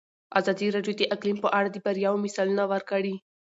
ازادي 0.39 0.67
راډیو 0.75 0.93
د 0.97 1.03
اقلیم 1.15 1.37
په 1.41 1.49
اړه 1.57 1.69
د 1.71 1.77
بریاوو 1.85 2.23
مثالونه 2.25 2.63
ورکړي. 2.73 3.15